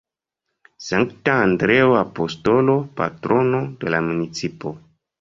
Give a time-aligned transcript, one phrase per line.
[0.85, 4.79] Sankta Andreo Apostolo, Patrono de la municipo.